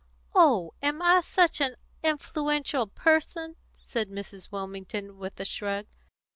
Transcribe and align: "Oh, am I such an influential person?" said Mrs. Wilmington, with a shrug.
"Oh, 0.33 0.73
am 0.81 0.99
I 1.03 1.21
such 1.23 1.61
an 1.61 1.75
influential 2.01 2.87
person?" 2.87 3.55
said 3.77 4.09
Mrs. 4.09 4.51
Wilmington, 4.51 5.19
with 5.19 5.39
a 5.39 5.45
shrug. 5.45 5.85